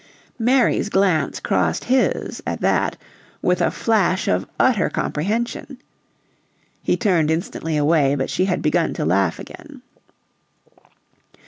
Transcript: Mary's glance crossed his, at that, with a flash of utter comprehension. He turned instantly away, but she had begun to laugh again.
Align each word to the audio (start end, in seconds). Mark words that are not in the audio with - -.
Mary's 0.39 0.89
glance 0.89 1.39
crossed 1.39 1.83
his, 1.83 2.41
at 2.47 2.59
that, 2.59 2.97
with 3.43 3.61
a 3.61 3.69
flash 3.69 4.27
of 4.27 4.47
utter 4.59 4.89
comprehension. 4.89 5.77
He 6.81 6.97
turned 6.97 7.29
instantly 7.29 7.77
away, 7.77 8.15
but 8.15 8.31
she 8.31 8.45
had 8.45 8.63
begun 8.63 8.93
to 8.95 9.05
laugh 9.05 9.37
again. 9.37 9.83